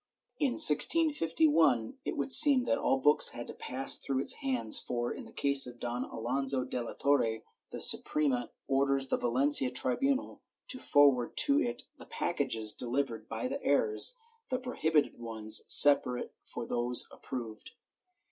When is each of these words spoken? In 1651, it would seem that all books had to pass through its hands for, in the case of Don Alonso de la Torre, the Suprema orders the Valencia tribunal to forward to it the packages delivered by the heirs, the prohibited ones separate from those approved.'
In 0.39 0.53
1651, 0.53 1.99
it 2.05 2.17
would 2.17 2.31
seem 2.31 2.63
that 2.63 2.79
all 2.79 2.97
books 2.97 3.29
had 3.29 3.45
to 3.45 3.53
pass 3.53 3.97
through 3.99 4.17
its 4.21 4.33
hands 4.41 4.79
for, 4.79 5.13
in 5.13 5.25
the 5.25 5.31
case 5.31 5.67
of 5.67 5.79
Don 5.79 6.05
Alonso 6.05 6.65
de 6.65 6.81
la 6.81 6.93
Torre, 6.93 7.43
the 7.69 7.79
Suprema 7.79 8.49
orders 8.67 9.09
the 9.09 9.17
Valencia 9.17 9.69
tribunal 9.69 10.41
to 10.69 10.79
forward 10.79 11.37
to 11.37 11.61
it 11.61 11.83
the 11.99 12.07
packages 12.07 12.73
delivered 12.73 13.29
by 13.29 13.47
the 13.47 13.61
heirs, 13.63 14.17
the 14.49 14.57
prohibited 14.57 15.19
ones 15.19 15.61
separate 15.67 16.33
from 16.45 16.67
those 16.69 17.07
approved.' 17.11 17.69